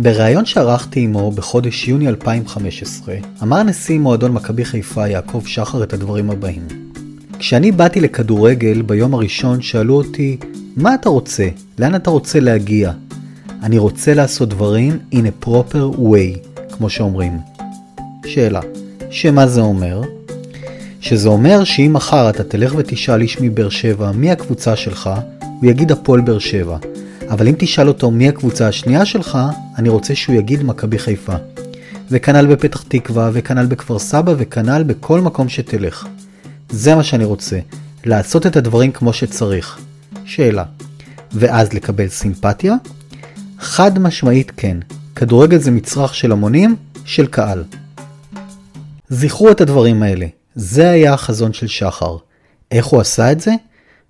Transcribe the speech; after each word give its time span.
בריאיון 0.00 0.44
שערכתי 0.44 1.00
עמו 1.00 1.30
בחודש 1.30 1.88
יוני 1.88 2.08
2015, 2.08 3.14
אמר 3.42 3.62
נשיא 3.62 3.98
מועדון 3.98 4.32
מכבי 4.32 4.64
חיפה 4.64 5.08
יעקב 5.08 5.42
שחר 5.46 5.82
את 5.82 5.92
הדברים 5.92 6.30
הבאים: 6.30 6.62
כשאני 7.38 7.72
באתי 7.72 8.00
לכדורגל 8.00 8.82
ביום 8.82 9.14
הראשון 9.14 9.62
שאלו 9.62 9.94
אותי, 9.94 10.36
מה 10.76 10.94
אתה 10.94 11.08
רוצה? 11.08 11.48
לאן 11.78 11.94
אתה 11.94 12.10
רוצה 12.10 12.40
להגיע? 12.40 12.92
אני 13.62 13.78
רוצה 13.78 14.14
לעשות 14.14 14.48
דברים 14.48 14.98
in 15.12 15.16
a 15.16 15.46
proper 15.46 15.98
way, 15.98 16.58
כמו 16.76 16.90
שאומרים. 16.90 17.38
שאלה, 18.26 18.60
שמה 19.10 19.46
זה 19.46 19.60
אומר? 19.60 20.02
שזה 21.00 21.28
אומר 21.28 21.64
שאם 21.64 21.90
מחר 21.92 22.30
אתה 22.30 22.44
תלך 22.44 22.74
ותשאל 22.76 23.20
איש 23.20 23.40
מבאר 23.40 23.68
שבע 23.68 24.12
מי 24.12 24.30
הקבוצה 24.30 24.76
שלך, 24.76 25.10
הוא 25.60 25.70
יגיד 25.70 25.92
הפועל 25.92 26.20
באר 26.20 26.38
שבע. 26.38 26.76
אבל 27.30 27.48
אם 27.48 27.54
תשאל 27.58 27.88
אותו 27.88 28.10
מי 28.10 28.28
הקבוצה 28.28 28.68
השנייה 28.68 29.04
שלך, 29.04 29.38
אני 29.78 29.88
רוצה 29.88 30.14
שהוא 30.14 30.36
יגיד 30.36 30.62
מכבי 30.62 30.98
חיפה. 30.98 31.34
וכנ"ל 32.10 32.46
בפתח 32.46 32.82
תקווה, 32.88 33.30
וכנ"ל 33.32 33.66
בכפר 33.66 33.98
סבא, 33.98 34.34
וכנ"ל 34.38 34.82
בכל 34.82 35.20
מקום 35.20 35.48
שתלך. 35.48 36.06
זה 36.70 36.94
מה 36.94 37.02
שאני 37.02 37.24
רוצה, 37.24 37.58
לעשות 38.04 38.46
את 38.46 38.56
הדברים 38.56 38.92
כמו 38.92 39.12
שצריך. 39.12 39.78
שאלה, 40.24 40.64
ואז 41.32 41.72
לקבל 41.72 42.08
סימפתיה? 42.08 42.74
חד 43.58 43.98
משמעית 43.98 44.52
כן, 44.56 44.76
כדורגל 45.16 45.58
זה 45.58 45.70
מצרך 45.70 46.14
של 46.14 46.32
המונים, 46.32 46.76
של 47.04 47.26
קהל. 47.26 47.64
זכרו 49.08 49.50
את 49.50 49.60
הדברים 49.60 50.02
האלה, 50.02 50.26
זה 50.54 50.90
היה 50.90 51.14
החזון 51.14 51.52
של 51.52 51.66
שחר. 51.66 52.16
איך 52.70 52.86
הוא 52.86 53.00
עשה 53.00 53.32
את 53.32 53.40
זה? 53.40 53.52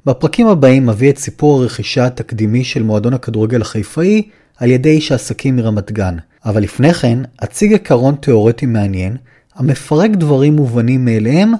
בפרקים 0.07 0.47
הבאים 0.47 0.87
מביא 0.87 1.11
את 1.11 1.19
סיפור 1.19 1.61
הרכישה 1.61 2.07
התקדימי 2.07 2.65
של 2.65 2.83
מועדון 2.83 3.15
הכדורגל 3.15 3.61
החיפאי 3.63 4.29
על 4.57 4.71
ידי 4.71 4.91
איש 4.91 5.13
העסקים 5.13 5.57
מרמת 5.57 5.93
גן. 5.93 6.17
אבל 6.45 6.63
לפני 6.63 6.95
כן, 6.95 7.19
אציג 7.45 7.75
עקרון 7.75 8.15
תאורטי 8.15 8.67
מעניין, 8.67 9.17
המפרק 9.55 10.11
דברים 10.11 10.57
מובנים 10.57 11.05
מאליהם, 11.05 11.53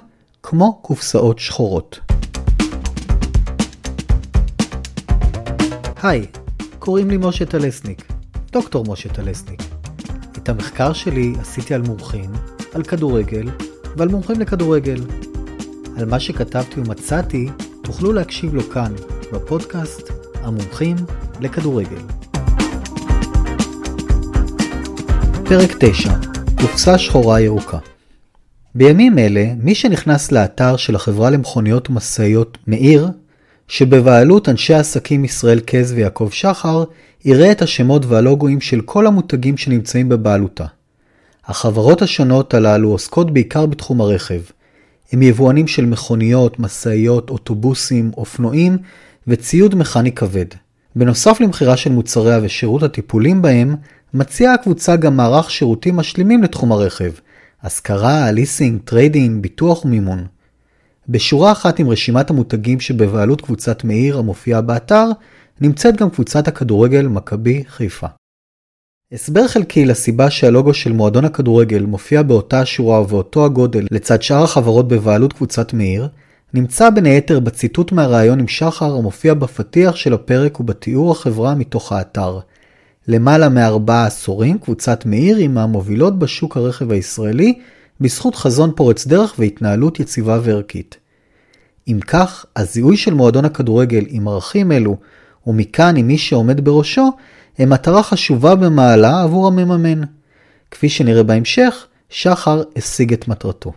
כמו 0.43 0.79
קופסאות 0.81 1.39
שחורות. 1.39 1.99
היי, 6.03 6.25
קוראים 6.79 7.09
לי 7.09 7.17
משה 7.19 7.45
טלסניק, 7.45 8.11
דוקטור 8.51 8.85
משה 8.87 9.09
טלסניק. 9.09 9.61
את 10.37 10.49
המחקר 10.49 10.93
שלי 10.93 11.33
עשיתי 11.41 11.73
על 11.73 11.81
מומחים, 11.81 12.31
על 12.73 12.83
כדורגל 12.83 13.49
ועל 13.97 14.07
מומחים 14.07 14.39
לכדורגל. 14.39 15.01
על 15.97 16.05
מה 16.05 16.19
שכתבתי 16.19 16.79
ומצאתי 16.79 17.47
תוכלו 17.89 18.13
להקשיב 18.13 18.53
לו 18.53 18.63
כאן, 18.69 18.93
בפודקאסט 19.33 20.09
המומחים 20.33 20.95
לכדורגל. 21.39 22.01
פרק 25.45 25.75
9 25.79 26.09
קופסה 26.61 26.97
שחורה 26.97 27.41
ירוקה 27.41 27.77
בימים 28.75 29.19
אלה, 29.19 29.45
מי 29.57 29.75
שנכנס 29.75 30.31
לאתר 30.31 30.77
של 30.77 30.95
החברה 30.95 31.29
למכוניות 31.29 31.89
ומשאיות 31.89 32.57
מאיר, 32.67 33.07
שבבעלות 33.67 34.49
אנשי 34.49 34.73
עסקים 34.73 35.25
ישראל 35.25 35.59
קז 35.59 35.91
ויעקב 35.91 36.29
שחר, 36.31 36.83
יראה 37.25 37.51
את 37.51 37.61
השמות 37.61 38.05
והלוגוים 38.05 38.61
של 38.61 38.81
כל 38.81 39.07
המותגים 39.07 39.57
שנמצאים 39.57 40.09
בבעלותה. 40.09 40.65
החברות 41.45 42.01
השונות 42.01 42.53
הללו 42.53 42.89
עוסקות 42.91 43.33
בעיקר 43.33 43.65
בתחום 43.65 44.01
הרכב. 44.01 44.41
הם 45.11 45.21
יבואנים 45.21 45.67
של 45.67 45.85
מכוניות, 45.85 46.59
משאיות, 46.59 47.29
אוטובוסים, 47.29 48.11
אופנועים 48.17 48.77
וציוד 49.27 49.75
מכני 49.75 50.11
כבד. 50.11 50.45
בנוסף 50.95 51.41
למכירה 51.41 51.77
של 51.77 51.91
מוצריה 51.91 52.39
ושירות 52.43 52.83
הטיפולים 52.83 53.41
בהם, 53.41 53.75
מציעה 54.13 54.53
הקבוצה 54.53 54.95
גם 54.95 55.17
מערך 55.17 55.51
שירותים 55.51 55.95
משלימים 55.95 56.43
לתחום 56.43 56.71
הרכב, 56.71 57.11
השכרה, 57.63 58.31
ליסינג, 58.31 58.81
trading, 58.81 59.41
ביטוח 59.41 59.85
ומימון. 59.85 60.25
בשורה 61.09 61.51
אחת 61.51 61.79
עם 61.79 61.89
רשימת 61.89 62.29
המותגים 62.29 62.79
שבבעלות 62.79 63.41
קבוצת 63.41 63.83
מאיר 63.83 64.17
המופיעה 64.17 64.61
באתר, 64.61 65.05
נמצאת 65.61 65.95
גם 65.95 66.09
קבוצת 66.09 66.47
הכדורגל 66.47 67.07
מכבי 67.07 67.63
חיפה. 67.67 68.07
הסבר 69.13 69.47
חלקי 69.47 69.85
לסיבה 69.85 70.29
שהלוגו 70.29 70.73
של 70.73 70.91
מועדון 70.91 71.25
הכדורגל 71.25 71.83
מופיע 71.83 72.21
באותה 72.21 72.61
השורה 72.61 73.01
ובאותו 73.01 73.45
הגודל 73.45 73.87
לצד 73.91 74.21
שאר 74.21 74.43
החברות 74.43 74.87
בבעלות 74.87 75.33
קבוצת 75.33 75.73
מאיר, 75.73 76.07
נמצא 76.53 76.89
בין 76.89 77.05
היתר 77.05 77.39
בציטוט 77.39 77.91
מהראיון 77.91 78.39
עם 78.39 78.47
שחר 78.47 78.95
המופיע 78.95 79.33
בפתיח 79.33 79.95
של 79.95 80.13
הפרק 80.13 80.59
ובתיאור 80.59 81.11
החברה 81.11 81.55
מתוך 81.55 81.91
האתר. 81.91 82.39
למעלה 83.07 83.49
מארבעה 83.49 84.05
עשורים 84.05 84.57
קבוצת 84.57 85.05
מאיר 85.05 85.37
היא 85.37 85.49
מהמובילות 85.49 86.19
בשוק 86.19 86.57
הרכב 86.57 86.91
הישראלי 86.91 87.59
בזכות 88.01 88.35
חזון 88.35 88.71
פורץ 88.75 89.07
דרך 89.07 89.35
והתנהלות 89.39 89.99
יציבה 89.99 90.39
וערכית. 90.43 90.97
אם 91.87 91.99
כך, 92.07 92.45
הזיהוי 92.55 92.97
של 92.97 93.13
מועדון 93.13 93.45
הכדורגל 93.45 94.05
עם 94.07 94.27
ערכים 94.27 94.71
אלו, 94.71 94.97
ומכאן 95.47 95.95
עם 95.95 96.07
מי 96.07 96.17
שעומד 96.17 96.65
בראשו, 96.65 97.11
הם 97.59 97.69
מטרה 97.69 98.03
חשובה 98.03 98.55
במעלה 98.55 99.21
עבור 99.21 99.47
המממן. 99.47 100.01
כפי 100.71 100.89
שנראה 100.89 101.23
בהמשך, 101.23 101.87
שחר 102.09 102.63
השיג 102.75 103.13
את 103.13 103.27
מטרתו. 103.27 103.71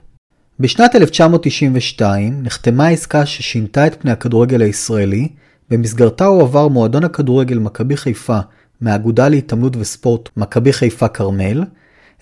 בשנת 0.60 0.96
1992 0.96 2.42
נחתמה 2.42 2.88
עסקה 2.88 3.26
ששינתה 3.26 3.86
את 3.86 4.02
פני 4.02 4.10
הכדורגל 4.10 4.62
הישראלי, 4.62 5.28
במסגרתה 5.70 6.24
הועבר 6.24 6.68
מועדון 6.68 7.04
הכדורגל 7.04 7.58
מכבי 7.58 7.96
חיפה 7.96 8.38
מהאגודה 8.80 9.28
להתעמלות 9.28 9.76
וספורט 9.76 10.28
מכבי 10.36 10.72
חיפה 10.72 11.08
כרמל, 11.08 11.64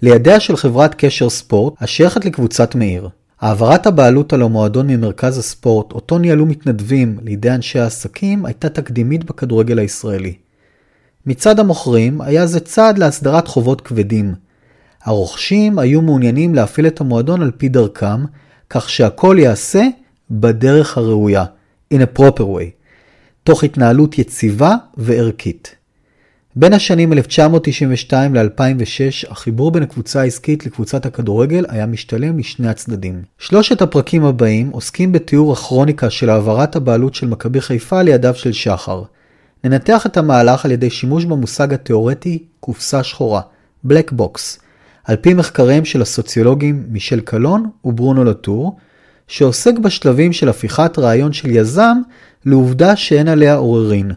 לידיה 0.02 0.40
של 0.40 0.56
חברת 0.56 0.94
קשר 0.94 1.30
ספורט 1.30 1.74
השייכת 1.80 2.24
לקבוצת 2.24 2.74
מאיר. 2.74 3.08
העברת 3.40 3.86
הבעלות 3.86 4.32
על 4.32 4.42
המועדון 4.42 4.86
ממרכז 4.86 5.38
הספורט, 5.38 5.92
אותו 5.92 6.18
ניהלו 6.18 6.46
מתנדבים 6.46 7.18
לידי 7.22 7.50
אנשי 7.50 7.78
העסקים, 7.78 8.46
הייתה 8.46 8.68
תקדימית 8.68 9.24
בכדורגל 9.24 9.78
הישראלי. 9.78 10.49
מצד 11.26 11.60
המוכרים 11.60 12.20
היה 12.20 12.46
זה 12.46 12.60
צעד 12.60 12.98
להסדרת 12.98 13.48
חובות 13.48 13.80
כבדים. 13.80 14.34
הרוכשים 15.04 15.78
היו 15.78 16.02
מעוניינים 16.02 16.54
להפעיל 16.54 16.86
את 16.86 17.00
המועדון 17.00 17.42
על 17.42 17.50
פי 17.56 17.68
דרכם, 17.68 18.24
כך 18.70 18.90
שהכל 18.90 19.36
ייעשה 19.38 19.86
בדרך 20.30 20.98
הראויה, 20.98 21.44
in 21.94 21.96
a 21.96 22.18
proper 22.18 22.40
way, 22.40 22.70
תוך 23.44 23.64
התנהלות 23.64 24.18
יציבה 24.18 24.74
וערכית. 24.96 25.74
בין 26.56 26.72
השנים 26.72 27.12
1992 27.12 28.34
ל-2006, 28.34 29.30
החיבור 29.30 29.70
בין 29.70 29.82
הקבוצה 29.82 30.20
העסקית 30.20 30.66
לקבוצת 30.66 31.06
הכדורגל 31.06 31.64
היה 31.68 31.86
משתלם 31.86 32.38
לשני 32.38 32.68
הצדדים. 32.68 33.22
שלושת 33.38 33.82
הפרקים 33.82 34.24
הבאים 34.24 34.70
עוסקים 34.70 35.12
בתיאור 35.12 35.52
הכרוניקה 35.52 36.10
של 36.10 36.30
העברת 36.30 36.76
הבעלות 36.76 37.14
של 37.14 37.26
מכבי 37.26 37.60
חיפה 37.60 38.02
לידיו 38.02 38.34
של 38.34 38.52
שחר. 38.52 39.02
ננתח 39.64 40.06
את 40.06 40.16
המהלך 40.16 40.64
על 40.64 40.70
ידי 40.70 40.90
שימוש 40.90 41.24
במושג 41.24 41.74
התאורטי 41.74 42.44
קופסה 42.60 43.02
שחורה, 43.02 43.40
Black 43.86 44.12
Box, 44.18 44.58
על 45.04 45.16
פי 45.16 45.34
מחקריהם 45.34 45.84
של 45.84 46.02
הסוציולוגים 46.02 46.84
מישל 46.88 47.20
קלון 47.20 47.70
וברונו 47.84 48.24
לטור, 48.24 48.76
שעוסק 49.28 49.78
בשלבים 49.78 50.32
של 50.32 50.48
הפיכת 50.48 50.98
רעיון 50.98 51.32
של 51.32 51.50
יזם 51.50 51.96
לעובדה 52.46 52.96
שאין 52.96 53.28
עליה 53.28 53.54
עוררין. 53.54 54.10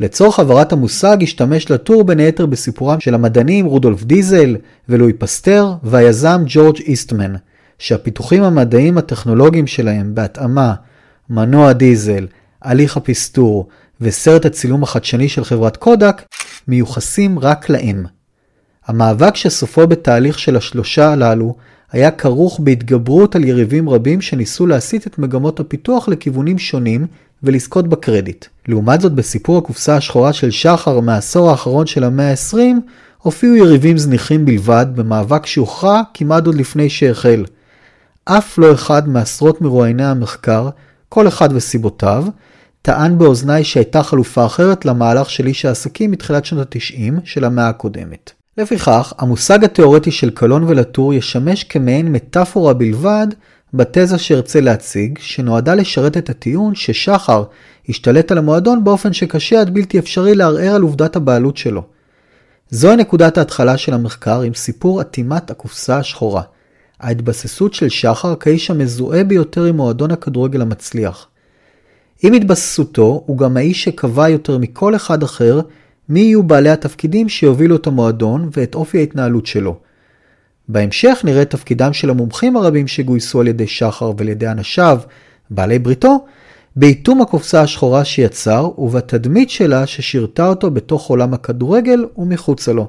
לצורך 0.00 0.38
העברת 0.38 0.72
המושג 0.72 1.16
השתמש 1.22 1.70
לטור 1.70 2.04
בין 2.04 2.18
היתר 2.18 2.46
בסיפורם 2.46 3.00
של 3.00 3.14
המדענים 3.14 3.66
רודולף 3.66 4.04
דיזל 4.04 4.56
ולואי 4.88 5.12
פסטר 5.12 5.72
והיזם 5.82 6.42
ג'ורג' 6.46 6.76
איסטמן, 6.80 7.34
שהפיתוחים 7.78 8.42
המדעיים 8.42 8.98
הטכנולוגיים 8.98 9.66
שלהם 9.66 10.14
בהתאמה, 10.14 10.74
מנוע 11.30 11.72
דיזל, 11.72 12.26
הליך 12.62 12.96
הפסטור 12.96 13.68
וסרט 14.00 14.44
הצילום 14.44 14.82
החדשני 14.82 15.28
של 15.28 15.44
חברת 15.44 15.76
קודק 15.76 16.22
מיוחסים 16.68 17.38
רק 17.38 17.68
להם. 17.68 18.06
המאבק 18.86 19.36
שסופו 19.36 19.86
בתהליך 19.86 20.38
של 20.38 20.56
השלושה 20.56 21.12
הללו 21.12 21.54
היה 21.92 22.10
כרוך 22.10 22.60
בהתגברות 22.60 23.36
על 23.36 23.44
יריבים 23.44 23.88
רבים 23.88 24.20
שניסו 24.20 24.66
להסיט 24.66 25.06
את 25.06 25.18
מגמות 25.18 25.60
הפיתוח 25.60 26.08
לכיוונים 26.08 26.58
שונים 26.58 27.06
ולזכות 27.42 27.88
בקרדיט. 27.88 28.46
לעומת 28.68 29.00
זאת, 29.00 29.12
בסיפור 29.12 29.58
הקופסה 29.58 29.96
השחורה 29.96 30.32
של 30.32 30.50
שחר 30.50 31.00
מהעשור 31.00 31.50
האחרון 31.50 31.86
של 31.86 32.04
המאה 32.04 32.30
ה-20, 32.30 32.56
הופיעו 33.18 33.56
יריבים 33.56 33.98
זניחים 33.98 34.44
בלבד 34.44 34.86
במאבק 34.94 35.46
שהוכרע 35.46 36.02
כמעט 36.14 36.46
עוד 36.46 36.54
לפני 36.54 36.90
שהחל. 36.90 37.44
אף 38.24 38.58
לא 38.58 38.72
אחד 38.72 39.08
מעשרות 39.08 39.60
מרואייני 39.60 40.04
המחקר, 40.04 40.68
כל 41.08 41.28
אחד 41.28 41.48
וסיבותיו, 41.52 42.24
טען 42.82 43.18
באוזניי 43.18 43.64
שהייתה 43.64 44.02
חלופה 44.02 44.46
אחרת 44.46 44.84
למהלך 44.84 45.30
של 45.30 45.46
איש 45.46 45.64
העסקים 45.64 46.10
מתחילת 46.10 46.44
שנות 46.44 46.76
ה-90 46.76 47.20
של 47.24 47.44
המאה 47.44 47.68
הקודמת. 47.68 48.32
לפיכך, 48.58 49.12
המושג 49.18 49.64
התאורטי 49.64 50.10
של 50.10 50.30
קלון 50.30 50.64
ולטור 50.64 51.14
ישמש 51.14 51.64
כמעין 51.64 52.12
מטאפורה 52.12 52.74
בלבד 52.74 53.26
בתזה 53.74 54.18
שארצה 54.18 54.60
להציג, 54.60 55.18
שנועדה 55.18 55.74
לשרת 55.74 56.16
את 56.16 56.30
הטיעון 56.30 56.74
ששחר 56.74 57.44
השתלט 57.88 58.32
על 58.32 58.38
המועדון 58.38 58.84
באופן 58.84 59.12
שקשה 59.12 59.60
עד 59.60 59.74
בלתי 59.74 59.98
אפשרי 59.98 60.34
לערער 60.34 60.74
על 60.74 60.82
עובדת 60.82 61.16
הבעלות 61.16 61.56
שלו. 61.56 61.82
זוהי 62.70 62.96
נקודת 62.96 63.38
ההתחלה 63.38 63.76
של 63.76 63.94
המחקר 63.94 64.40
עם 64.40 64.54
סיפור 64.54 65.00
אטימת 65.00 65.50
הקופסה 65.50 65.96
השחורה. 65.96 66.42
ההתבססות 67.00 67.74
של 67.74 67.88
שחר 67.88 68.34
כאיש 68.34 68.70
המזוהה 68.70 69.24
ביותר 69.24 69.64
עם 69.64 69.76
מועדון 69.76 70.10
הכדורגל 70.10 70.62
המצליח. 70.62 71.26
עם 72.22 72.32
התבססותו, 72.32 73.22
הוא 73.26 73.38
גם 73.38 73.56
האיש 73.56 73.84
שקבע 73.84 74.28
יותר 74.28 74.58
מכל 74.58 74.96
אחד 74.96 75.22
אחר 75.22 75.60
מי 76.08 76.20
יהיו 76.20 76.42
בעלי 76.42 76.70
התפקידים 76.70 77.28
שיובילו 77.28 77.76
את 77.76 77.86
המועדון 77.86 78.50
ואת 78.56 78.74
אופי 78.74 78.98
ההתנהלות 78.98 79.46
שלו. 79.46 79.76
בהמשך 80.68 81.20
נראה 81.24 81.42
את 81.42 81.50
תפקידם 81.50 81.92
של 81.92 82.10
המומחים 82.10 82.56
הרבים 82.56 82.88
שגויסו 82.88 83.40
על 83.40 83.48
ידי 83.48 83.66
שחר 83.66 84.12
ועל 84.16 84.28
ידי 84.28 84.48
אנשיו, 84.48 85.00
בעלי 85.50 85.78
בריתו, 85.78 86.24
באיתום 86.76 87.22
הקופסה 87.22 87.60
השחורה 87.62 88.04
שיצר 88.04 88.68
ובתדמית 88.78 89.50
שלה 89.50 89.86
ששירתה 89.86 90.46
אותו 90.46 90.70
בתוך 90.70 91.06
עולם 91.06 91.34
הכדורגל 91.34 92.04
ומחוצה 92.16 92.72
לו. 92.72 92.88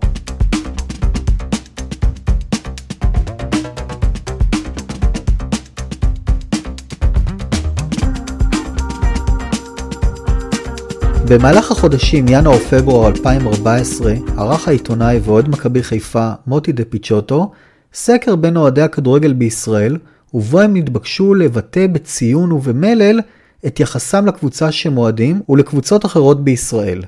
במהלך 11.32 11.72
החודשים 11.72 12.26
ינואר-פברואר 12.28 13.08
2014 13.08 14.14
ערך 14.38 14.68
העיתונאי 14.68 15.20
ואוהד 15.24 15.50
מכבי 15.50 15.84
חיפה 15.84 16.32
מוטי 16.48 16.72
דה 16.72 16.86
פיצ'וטו 16.86 17.52
סקר 17.94 18.36
בין 18.36 18.58
אוהדי 18.58 18.82
הכדורגל 18.82 19.34
בישראל 19.34 19.98
ובו 20.34 20.60
הם 20.60 20.78
נתבקשו 20.78 21.34
לבטא 21.34 21.88
בציון 21.88 22.52
ובמלל 22.52 23.20
את 23.68 23.80
יחסם 23.80 24.26
לקבוצה 24.26 24.72
שהם 24.72 24.98
אוהדים 24.98 25.42
ולקבוצות 25.50 26.06
אחרות 26.06 26.44
בישראל. 26.44 27.04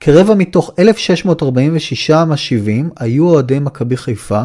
כרבע 0.00 0.34
מתוך 0.34 0.70
1,646 0.78 2.10
משיבים 2.10 2.90
היו 2.96 3.28
אוהדי 3.28 3.58
מכבי 3.58 3.96
חיפה, 3.96 4.42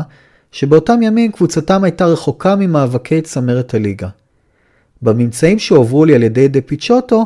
שבאותם 0.52 1.02
ימים 1.02 1.32
קבוצתם 1.32 1.84
הייתה 1.84 2.06
רחוקה 2.06 2.56
ממאבקי 2.56 3.22
צמרת 3.22 3.74
הליגה. 3.74 4.08
בממצאים 5.02 5.60
שהועברו 5.60 6.06
לי 6.06 6.16
על 6.16 6.24
ידי 6.24 6.48
דה 6.48 6.62
פיצ'וטו, 6.62 7.26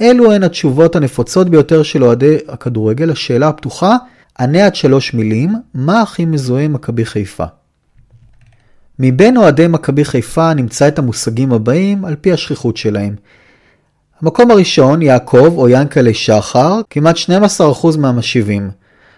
אלו 0.00 0.32
הן 0.32 0.42
התשובות 0.42 0.96
הנפוצות 0.96 1.48
ביותר 1.48 1.82
של 1.82 2.04
אוהדי 2.04 2.36
הכדורגל 2.48 3.04
לשאלה 3.04 3.48
הפתוחה, 3.48 3.96
ענה 4.38 4.66
עד 4.66 4.74
שלוש 4.74 5.14
מילים, 5.14 5.54
מה 5.74 6.02
הכי 6.02 6.24
מזוהה 6.24 6.64
עם 6.64 6.72
מכבי 6.72 7.04
חיפה? 7.04 7.44
מבין 8.98 9.36
אוהדי 9.36 9.66
מכבי 9.66 10.04
חיפה 10.04 10.54
נמצא 10.54 10.88
את 10.88 10.98
המושגים 10.98 11.52
הבאים 11.52 12.04
על 12.04 12.16
פי 12.20 12.32
השכיחות 12.32 12.76
שלהם. 12.76 13.14
המקום 14.20 14.50
הראשון, 14.50 15.02
יעקב 15.02 15.54
או 15.56 15.68
ינקלה 15.68 16.14
שחר, 16.14 16.80
כמעט 16.90 17.16
12% 17.16 17.98
מהמשיבים. 17.98 18.70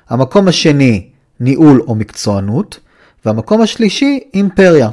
המקום 0.08 0.49
השני, 0.49 1.08
ניהול 1.40 1.82
או 1.87 1.94
מקצוענות. 1.94 2.81
והמקום 3.25 3.61
השלישי, 3.61 4.20
אימפריה. 4.34 4.88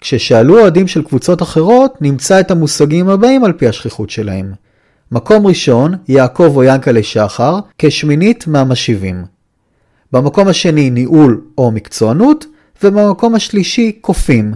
כששאלו 0.00 0.60
אוהדים 0.60 0.88
של 0.88 1.02
קבוצות 1.02 1.42
אחרות, 1.42 2.02
נמצא 2.02 2.40
את 2.40 2.50
המושגים 2.50 3.08
הבאים 3.08 3.44
על 3.44 3.52
פי 3.52 3.68
השכיחות 3.68 4.10
שלהם. 4.10 4.52
מקום 5.12 5.46
ראשון, 5.46 5.94
יעקב 6.08 6.52
או 6.56 6.64
ינקלה 6.64 7.02
שחר, 7.02 7.58
כשמינית 7.78 8.46
מהמשיבים. 8.46 9.24
במקום 10.12 10.48
השני, 10.48 10.90
ניהול 10.90 11.40
או 11.58 11.70
מקצוענות, 11.70 12.46
ובמקום 12.82 13.34
השלישי, 13.34 13.92
קופים. 13.92 14.54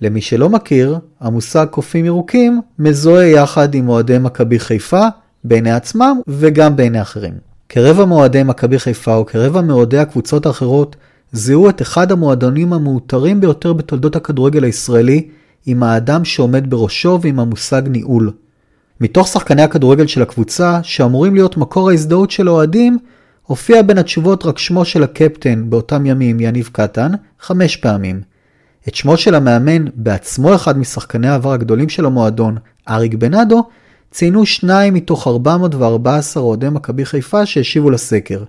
למי 0.00 0.20
שלא 0.20 0.48
מכיר, 0.48 0.98
המושג 1.20 1.66
קופים 1.70 2.04
ירוקים 2.04 2.60
מזוהה 2.78 3.26
יחד 3.26 3.74
עם 3.74 3.88
אוהדי 3.88 4.18
מכבי 4.18 4.58
חיפה, 4.58 5.06
בעיני 5.44 5.72
עצמם 5.72 6.20
וגם 6.28 6.76
בעיני 6.76 7.02
אחרים. 7.02 7.34
כרבע 7.68 8.04
מאוהדי 8.04 8.42
מכבי 8.42 8.78
חיפה 8.78 9.18
וכרבע 9.18 9.60
מאוהדי 9.60 9.98
הקבוצות 9.98 10.46
האחרות 10.46 10.96
זיהו 11.32 11.68
את 11.68 11.82
אחד 11.82 12.12
המועדונים 12.12 12.72
המאותרים 12.72 13.40
ביותר 13.40 13.72
בתולדות 13.72 14.16
הכדורגל 14.16 14.64
הישראלי 14.64 15.28
עם 15.66 15.82
האדם 15.82 16.24
שעומד 16.24 16.70
בראשו 16.70 17.18
ועם 17.22 17.40
המושג 17.40 17.82
ניהול. 17.88 18.32
מתוך 19.00 19.28
שחקני 19.28 19.62
הכדורגל 19.62 20.06
של 20.06 20.22
הקבוצה, 20.22 20.80
שאמורים 20.82 21.34
להיות 21.34 21.56
מקור 21.56 21.90
ההזדהות 21.90 22.30
של 22.30 22.48
האוהדים, 22.48 22.98
הופיע 23.42 23.82
בין 23.82 23.98
התשובות 23.98 24.46
רק 24.46 24.58
שמו 24.58 24.84
של 24.84 25.02
הקפטן 25.02 25.70
באותם 25.70 26.06
ימים, 26.06 26.40
יניב 26.40 26.70
קטן, 26.72 27.12
חמש 27.40 27.76
פעמים. 27.76 28.20
את 28.88 28.94
שמו 28.94 29.16
של 29.16 29.34
המאמן, 29.34 29.84
בעצמו 29.94 30.54
אחד 30.54 30.78
משחקני 30.78 31.28
העבר 31.28 31.52
הגדולים 31.52 31.88
של 31.88 32.06
המועדון, 32.06 32.56
אריק 32.88 33.14
בנאדו, 33.14 33.64
ציינו 34.10 34.46
שניים 34.46 34.94
מתוך 34.94 35.28
414 35.28 36.42
אוהדי 36.42 36.68
מכבי 36.68 37.04
חיפה 37.04 37.46
שהשיבו 37.46 37.90
לסקר. 37.90 38.44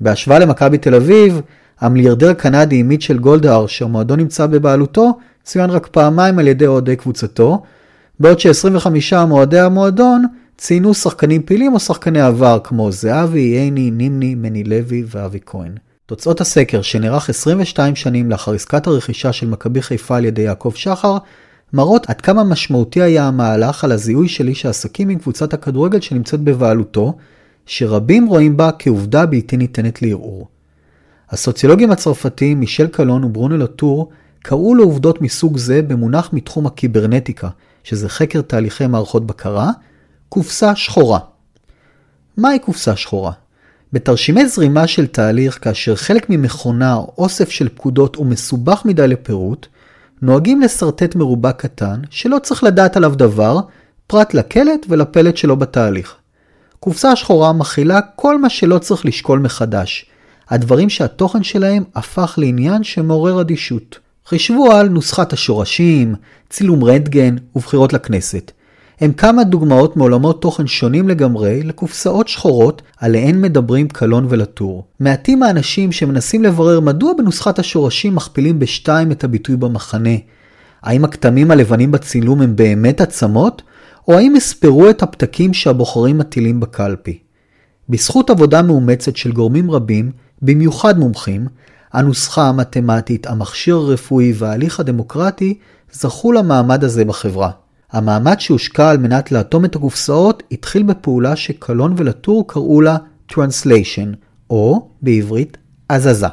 בהשוואה 0.00 0.38
למכבי 0.38 0.78
תל 0.78 0.94
אביב, 0.94 1.40
המיליארדר 1.80 2.30
הקנדי 2.30 2.82
מיטשל 2.82 3.18
גולדהר, 3.18 3.66
שהמועדון 3.66 4.20
נמצא 4.20 4.46
בבעלותו, 4.46 5.18
צוין 5.44 5.70
רק 5.70 5.86
פעמיים 5.86 6.38
על 6.38 6.48
ידי 6.48 6.66
אוהדי 6.66 6.96
קבוצתו, 6.96 7.62
בעוד 8.20 8.40
ש-25 8.40 9.26
מועדי 9.26 9.60
המועדון 9.60 10.24
ציינו 10.56 10.94
שחקנים 10.94 11.42
פעילים 11.42 11.74
או 11.74 11.80
שחקני 11.80 12.20
עבר 12.20 12.58
כמו 12.64 12.92
זהבי, 12.92 13.40
ייני, 13.40 13.90
נימני, 13.90 14.34
מני 14.34 14.64
לוי 14.64 15.04
ואבי 15.06 15.38
כהן. 15.46 15.72
תוצאות 16.06 16.40
הסקר, 16.40 16.82
שנערך 16.82 17.28
22 17.28 17.96
שנים 17.96 18.30
לאחר 18.30 18.52
עסקת 18.54 18.86
הרכישה 18.86 19.32
של 19.32 19.46
מכבי 19.46 19.82
חיפה 19.82 20.16
על 20.16 20.24
ידי 20.24 20.42
יעקב 20.42 20.72
שחר, 20.74 21.16
מראות 21.72 22.10
עד 22.10 22.20
כמה 22.20 22.44
משמעותי 22.44 23.02
היה 23.02 23.28
המהלך 23.28 23.84
על 23.84 23.92
הזיהוי 23.92 24.28
של 24.28 24.48
איש 24.48 24.66
העסקים 24.66 25.08
עם 25.08 25.18
קבוצת 25.18 25.54
הכדורגל 25.54 26.00
שנמצאת 26.00 26.40
בבעלותו, 26.40 27.16
שרבים 27.66 28.26
רואים 28.26 28.56
בה 28.56 28.70
כעובדה 28.78 29.26
בלתי 29.26 29.56
ניתנת 29.56 30.02
לערעור. 30.02 30.48
הסוציולוגים 31.30 31.90
הצרפתיים 31.90 32.60
מישל 32.60 32.86
קלון 32.86 33.24
וברונו 33.24 33.56
לטור 33.56 34.10
קראו 34.42 34.74
לעובדות 34.74 35.22
מסוג 35.22 35.56
זה 35.56 35.82
במונח 35.82 36.32
מתחום 36.32 36.66
הקיברנטיקה, 36.66 37.48
שזה 37.84 38.08
חקר 38.08 38.42
תהליכי 38.42 38.86
מערכות 38.86 39.26
בקרה, 39.26 39.70
קופסה 40.28 40.76
שחורה. 40.76 41.18
מהי 42.36 42.58
קופסה 42.58 42.96
שחורה? 42.96 43.32
בתרשימי 43.92 44.48
זרימה 44.48 44.86
של 44.86 45.06
תהליך, 45.06 45.58
כאשר 45.62 45.96
חלק 45.96 46.30
ממכונה 46.30 46.94
או 46.94 47.14
אוסף 47.18 47.50
של 47.50 47.68
פקודות 47.68 48.16
הוא 48.16 48.26
מסובך 48.26 48.82
מדי 48.84 49.08
לפירוט, 49.08 49.66
נוהגים 50.22 50.60
לשרטט 50.60 51.16
מרובע 51.16 51.52
קטן, 51.52 52.00
שלא 52.10 52.38
צריך 52.42 52.64
לדעת 52.64 52.96
עליו 52.96 53.14
דבר, 53.16 53.60
פרט 54.06 54.34
לקלט 54.34 54.86
ולפלט 54.88 55.36
שלו 55.36 55.56
בתהליך. 55.56 56.14
קופסה 56.80 57.16
שחורה 57.16 57.52
מכילה 57.52 58.00
כל 58.16 58.38
מה 58.38 58.50
שלא 58.50 58.78
צריך 58.78 59.06
לשקול 59.06 59.38
מחדש, 59.38 60.06
הדברים 60.48 60.90
שהתוכן 60.90 61.42
שלהם 61.42 61.84
הפך 61.94 62.34
לעניין 62.38 62.84
שמעורר 62.84 63.40
אדישות. 63.40 63.98
חישבו 64.30 64.72
על 64.72 64.88
נוסחת 64.88 65.32
השורשים, 65.32 66.14
צילום 66.50 66.84
רנטגן 66.84 67.36
ובחירות 67.56 67.92
לכנסת. 67.92 68.52
הם 69.00 69.12
כמה 69.12 69.44
דוגמאות 69.44 69.96
מעולמות 69.96 70.42
תוכן 70.42 70.66
שונים 70.66 71.08
לגמרי 71.08 71.62
לקופסאות 71.62 72.28
שחורות 72.28 72.82
עליהן 72.98 73.40
מדברים 73.40 73.88
קלון 73.88 74.26
ולטור. 74.28 74.84
מעטים 75.00 75.42
האנשים 75.42 75.92
שמנסים 75.92 76.42
לברר 76.42 76.80
מדוע 76.80 77.12
בנוסחת 77.18 77.58
השורשים 77.58 78.14
מכפילים 78.14 78.58
בשתיים 78.58 79.12
את 79.12 79.24
הביטוי 79.24 79.56
במחנה. 79.56 80.16
האם 80.82 81.04
הכתמים 81.04 81.50
הלבנים 81.50 81.92
בצילום 81.92 82.42
הם 82.42 82.56
באמת 82.56 83.00
עצמות, 83.00 83.62
או 84.08 84.14
האם 84.14 84.36
הספרו 84.36 84.90
את 84.90 85.02
הפתקים 85.02 85.54
שהבוחרים 85.54 86.18
מטילים 86.18 86.60
בקלפי. 86.60 87.18
בזכות 87.88 88.30
עבודה 88.30 88.62
מאומצת 88.62 89.16
של 89.16 89.32
גורמים 89.32 89.70
רבים, 89.70 90.12
במיוחד 90.42 90.98
מומחים, 90.98 91.46
הנוסחה 91.92 92.48
המתמטית, 92.48 93.26
המכשיר 93.26 93.76
הרפואי 93.76 94.32
וההליך 94.36 94.80
הדמוקרטי 94.80 95.58
זכו 95.92 96.32
למעמד 96.32 96.84
הזה 96.84 97.04
בחברה. 97.04 97.50
המאמץ 97.92 98.38
שהושקע 98.38 98.90
על 98.90 98.98
מנת 98.98 99.32
לאטום 99.32 99.64
את 99.64 99.76
הקופסאות 99.76 100.42
התחיל 100.52 100.82
בפעולה 100.82 101.36
שקלון 101.36 101.94
ולטור 101.96 102.48
קראו 102.48 102.80
לה 102.80 102.96
Translation, 103.32 104.16
או 104.50 104.88
בעברית 105.02 105.56
הזזה. 105.90 106.26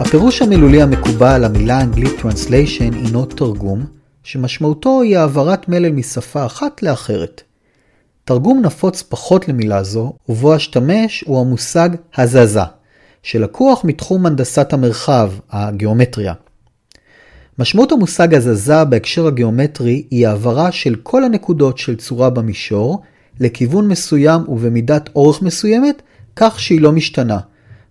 הפירוש 0.00 0.42
המילולי 0.42 0.82
המקובל 0.82 1.44
למילה 1.44 1.78
האנגלית 1.78 2.20
Translation 2.20 2.94
הינו 2.94 3.24
תרגום, 3.24 3.97
שמשמעותו 4.28 5.02
היא 5.02 5.18
העברת 5.18 5.68
מלל 5.68 5.92
משפה 5.92 6.46
אחת 6.46 6.82
לאחרת. 6.82 7.42
תרגום 8.24 8.60
נפוץ 8.64 9.02
פחות 9.02 9.48
למילה 9.48 9.82
זו, 9.82 10.12
ובו 10.28 10.56
אשתמש 10.56 11.24
הוא 11.26 11.40
המושג 11.40 11.88
הזזה, 12.16 12.60
שלקוח 13.22 13.84
מתחום 13.84 14.26
הנדסת 14.26 14.72
המרחב, 14.72 15.32
הגיאומטריה. 15.50 16.32
משמעות 17.58 17.92
המושג 17.92 18.34
הזזה 18.34 18.84
בהקשר 18.84 19.26
הגיאומטרי 19.26 20.04
היא 20.10 20.28
העברה 20.28 20.72
של 20.72 20.94
כל 21.02 21.24
הנקודות 21.24 21.78
של 21.78 21.96
צורה 21.96 22.30
במישור 22.30 23.02
לכיוון 23.40 23.88
מסוים 23.88 24.40
ובמידת 24.48 25.10
אורך 25.16 25.42
מסוימת, 25.42 26.02
כך 26.36 26.60
שהיא 26.60 26.80
לא 26.80 26.92
משתנה. 26.92 27.38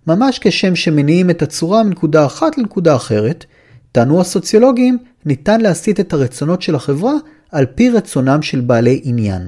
ממש 0.07 0.39
כשם 0.39 0.75
שמניעים 0.75 1.29
את 1.29 1.41
הצורה 1.41 1.83
מנקודה 1.83 2.25
אחת 2.25 2.57
לנקודה 2.57 2.95
אחרת, 2.95 3.45
טענו 3.91 4.21
הסוציולוגים, 4.21 4.97
ניתן 5.27 5.61
להסיט 5.61 5.99
את 5.99 6.13
הרצונות 6.13 6.61
של 6.61 6.75
החברה 6.75 7.13
על 7.51 7.65
פי 7.65 7.89
רצונם 7.89 8.41
של 8.41 8.61
בעלי 8.61 9.01
עניין. 9.03 9.47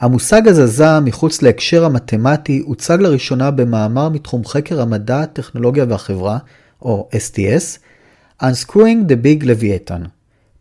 המושג 0.00 0.48
הזזה 0.48 1.00
מחוץ 1.00 1.42
להקשר 1.42 1.84
המתמטי 1.84 2.62
הוצג 2.66 2.98
לראשונה 3.00 3.50
במאמר 3.50 4.08
מתחום 4.08 4.44
חקר 4.44 4.80
המדע, 4.80 5.20
הטכנולוגיה 5.20 5.84
והחברה, 5.88 6.38
או 6.82 7.08
STS, 7.12 7.78
Unscrewing 8.42 9.08
the 9.08 9.24
Big 9.24 9.44
Leviathan. 9.44 10.08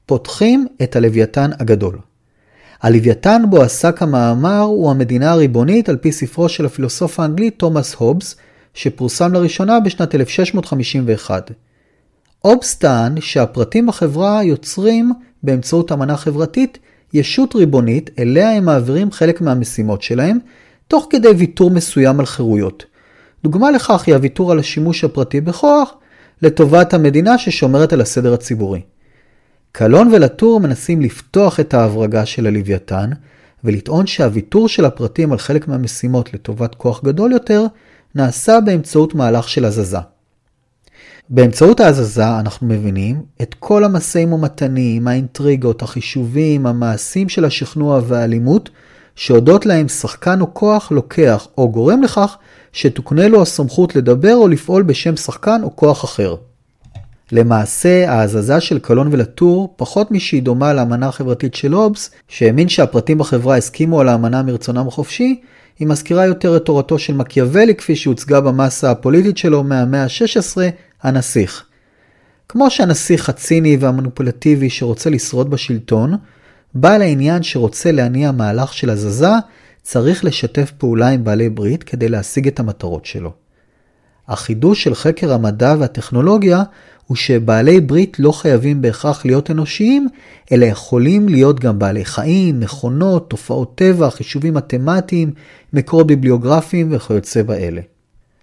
פותחים 0.06 0.68
את 0.84 0.96
הלוויתן 0.96 1.50
הגדול. 1.60 1.98
הלוויתן 2.82 3.42
בו 3.50 3.62
עסק 3.62 4.02
המאמר 4.02 4.62
הוא 4.62 4.92
המדינה 4.92 5.32
הריבונית 5.32 5.90
על 5.90 5.98
פי 5.98 6.12
ספרו 6.12 6.50
של 6.50 6.66
הפילוסוף 6.66 7.20
האנגלי 7.20 7.52
תומאס 7.52 7.94
הובס, 7.94 8.36
שפורסם 8.74 9.34
לראשונה 9.34 9.80
בשנת 9.80 10.16
1651. 10.16 11.52
הובס 12.42 12.76
טען 12.76 13.22
שהפרטים 13.22 13.88
בחברה 13.88 14.44
יוצרים, 14.44 15.14
באמצעות 15.44 15.92
אמנה 15.92 16.18
חברתית, 16.18 16.78
ישות 17.14 17.56
ריבונית 17.56 18.10
אליה 18.20 18.52
הם 18.52 18.66
מעבירים 18.66 19.12
חלק 19.12 19.42
מהמשימות 19.42 20.02
שלהם, 20.02 20.38
תוך 20.88 21.08
כדי 21.10 21.28
ויתור 21.28 21.72
מסוים 21.72 22.20
על 22.20 22.26
חירויות. 22.26 22.86
דוגמה 23.44 23.72
לכך 23.72 24.04
היא 24.08 24.16
הוויתור 24.16 24.52
על 24.52 24.60
השימוש 24.60 25.04
הפרטי 25.04 25.42
בכוח, 25.42 25.94
לטובת 26.42 26.94
המדינה 26.94 27.38
ששומרת 27.38 27.94
על 27.94 28.02
הסדר 28.02 28.34
הציבורי. 28.34 28.82
קלון 29.72 30.14
ולטור 30.14 30.60
מנסים 30.60 31.02
לפתוח 31.02 31.60
את 31.60 31.74
ההברגה 31.74 32.26
של 32.26 32.48
הלוויתן, 32.48 33.10
ולטעון 33.64 34.08
שהוויתור 34.08 34.68
של 34.68 34.86
הפרטים 34.86 35.32
על 35.32 35.38
חלק 35.38 35.68
מהמשימות 35.68 36.34
לטובת 36.34 36.76
כוח 36.76 37.04
גדול 37.04 37.32
יותר, 37.32 37.66
נעשה 38.16 38.60
באמצעות 38.66 39.16
מהלך 39.16 39.50
של 39.50 39.66
הזזה. 39.66 40.00
באמצעות 41.32 41.80
ההזזה 41.80 42.40
אנחנו 42.40 42.68
מבינים 42.68 43.22
את 43.42 43.56
כל 43.60 43.84
המשאים 43.84 44.34
ומתנים, 44.34 45.08
האינטריגות, 45.08 45.82
החישובים, 45.82 46.66
המעשים 46.66 47.30
של 47.30 47.46
השכנוע 47.46 48.02
והאלימות, 48.08 48.70
שהודות 49.16 49.66
להם 49.66 49.88
שחקן 49.88 50.42
או 50.42 50.54
כוח 50.54 50.92
לוקח 50.92 51.48
או 51.58 51.72
גורם 51.72 52.04
לכך 52.04 52.38
שתוקנה 52.72 53.28
לו 53.28 53.42
הסמכות 53.42 53.96
לדבר 53.96 54.36
או 54.36 54.48
לפעול 54.48 54.84
בשם 54.84 55.16
שחקן 55.16 55.62
או 55.64 55.76
כוח 55.76 56.06
אחר. 56.06 56.36
למעשה, 57.32 58.12
ההזזה 58.12 58.60
של 58.60 58.80
קלון 58.80 59.08
ולטור, 59.12 59.74
פחות 59.78 60.12
משהיא 60.12 60.44
דומה 60.44 60.74
לאמנה 60.74 61.08
החברתית 61.08 61.56
של 61.56 61.74
הובס, 61.74 62.12
שהאמין 62.28 62.70
שהפרטים 62.70 63.18
בחברה 63.18 63.58
הסכימו 63.58 64.02
על 64.02 64.10
האמנה 64.10 64.44
מרצונם 64.44 64.88
החופשי, 64.88 65.42
היא 65.80 65.88
מזכירה 65.88 66.26
יותר 66.26 66.58
את 66.58 66.66
תורתו 66.66 67.00
של 67.00 67.14
מקיאוולי 67.14 67.76
כפי 67.76 67.96
שהוצגה 67.96 68.42
במסה 68.42 68.92
הפוליטית 68.92 69.38
שלו 69.38 69.64
מהמאה 69.64 70.04
ה-16, 70.04 70.58
הנסיך. 71.04 71.66
כמו 72.50 72.70
שהנסיך 72.70 73.30
הציני 73.30 73.78
והמניפולטיבי 73.80 74.70
שרוצה 74.70 75.10
לשרוד 75.10 75.50
בשלטון, 75.50 76.14
בעל 76.74 77.02
העניין 77.02 77.44
שרוצה 77.44 77.92
להניע 77.92 78.32
מהלך 78.32 78.74
של 78.74 78.90
הזזה, 78.90 79.32
צריך 79.82 80.26
לשתף 80.26 80.72
פעולה 80.78 81.10
עם 81.10 81.24
בעלי 81.24 81.50
ברית 81.50 81.84
כדי 81.84 82.10
להשיג 82.10 82.48
את 82.48 82.60
המטרות 82.60 83.06
שלו. 83.06 83.34
החידוש 84.28 84.84
של 84.84 84.96
חקר 84.96 85.34
המדע 85.34 85.76
והטכנולוגיה 85.80 86.64
הוא 87.08 87.18
שבעלי 87.18 87.82
ברית 87.82 88.20
לא 88.20 88.32
חייבים 88.32 88.82
בהכרח 88.82 89.26
להיות 89.26 89.52
אנושיים, 89.52 90.08
אלא 90.52 90.66
יכולים 90.66 91.30
להיות 91.30 91.60
גם 91.60 91.80
בעלי 91.80 92.06
חיים, 92.06 92.60
מכונות, 92.60 93.30
תופעות 93.30 93.76
טבע, 93.76 94.10
חישובים 94.10 94.54
מתמטיים, 94.54 95.32
מקורות 95.74 96.08
ביבליוגרפיים 96.08 96.88
וכיוצא 96.92 97.44
באלה. 97.44 97.82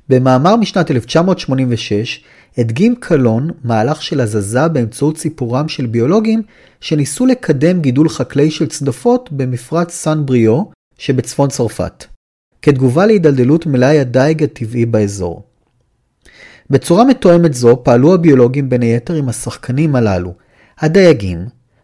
במאמר 0.08 0.56
משנת 0.56 0.90
1986 0.90 2.24
הדגים 2.58 2.94
קלון 3.00 3.50
מהלך 3.64 4.02
של 4.02 4.20
הזזה 4.20 4.68
באמצעות 4.68 5.18
סיפורם 5.18 5.68
של 5.68 5.86
ביולוגים 5.86 6.42
שניסו 6.80 7.26
לקדם 7.26 7.80
גידול 7.80 8.08
חקלאי 8.08 8.50
של 8.50 8.66
צדפות 8.66 9.32
במפרץ 9.32 9.90
סן 9.90 10.26
בריאו 10.26 10.70
שבצפון 10.98 11.48
צרפת, 11.48 12.04
כתגובה 12.62 13.06
להידלדלות 13.06 13.66
מלאי 13.66 14.00
הדייג 14.00 14.42
הטבעי 14.42 14.86
באזור. 14.86 15.42
בצורה 16.70 17.04
מתואמת 17.04 17.54
זו 17.54 17.80
פעלו 17.84 18.14
הביולוגים 18.14 18.68
בין 18.68 18.82
היתר 18.82 19.14
עם 19.14 19.28
השחקנים 19.28 19.96
הללו, 19.96 20.34
הדייגים, 20.78 21.38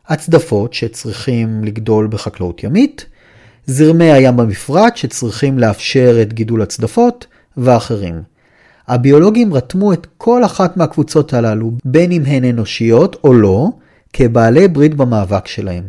הצדפות 0.08 0.74
שצריכים 0.74 1.64
לגדול 1.64 2.06
בחקלאות 2.06 2.64
ימית, 2.64 3.06
זרמי 3.66 4.12
הים 4.12 4.36
במפרט 4.36 4.96
שצריכים 4.96 5.58
לאפשר 5.58 6.18
את 6.22 6.32
גידול 6.32 6.62
הצדפות, 6.62 7.26
ואחרים. 7.56 8.22
הביולוגים 8.88 9.54
רתמו 9.54 9.92
את 9.92 10.06
כל 10.16 10.44
אחת 10.44 10.76
מהקבוצות 10.76 11.34
הללו, 11.34 11.70
בין 11.84 12.12
אם 12.12 12.22
הן 12.26 12.44
אנושיות 12.44 13.16
או 13.24 13.34
לא, 13.34 13.68
כבעלי 14.12 14.68
ברית 14.68 14.94
במאבק 14.94 15.46
שלהם. 15.46 15.84